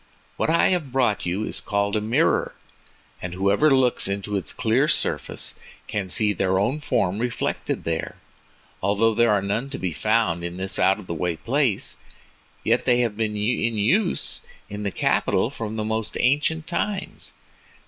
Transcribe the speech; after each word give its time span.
What 0.35 0.49
I 0.49 0.69
have 0.69 0.91
brought 0.91 1.27
you 1.27 1.43
is 1.43 1.61
called 1.61 1.95
a 1.95 2.01
mirror, 2.01 2.55
and 3.21 3.35
whoever 3.35 3.69
looks 3.69 4.07
into 4.07 4.35
its 4.35 4.51
clear 4.51 4.87
surface 4.87 5.53
can 5.85 6.09
see 6.09 6.33
their 6.33 6.57
own 6.57 6.79
form 6.79 7.19
reflected 7.19 7.83
there. 7.83 8.15
Although 8.81 9.13
there 9.13 9.29
are 9.29 9.43
none 9.43 9.69
to 9.69 9.77
be 9.77 9.93
found 9.93 10.43
in 10.43 10.57
this 10.57 10.79
out 10.79 10.97
of 10.99 11.05
the 11.05 11.13
way 11.13 11.35
place, 11.35 11.97
yet 12.63 12.85
they 12.85 13.01
have 13.01 13.15
been 13.15 13.37
in 13.37 13.77
use 13.77 14.41
in 14.71 14.81
the 14.81 14.89
capital 14.89 15.51
from 15.51 15.75
the 15.75 15.85
most 15.85 16.17
ancient 16.19 16.65
times. 16.65 17.33